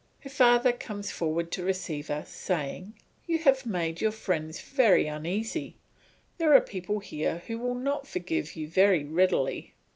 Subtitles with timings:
[0.21, 2.95] Her father comes forward to receive us saying,
[3.27, 5.75] "You have made your friends very uneasy;
[6.39, 9.75] there are people here who will not forgive you very readily."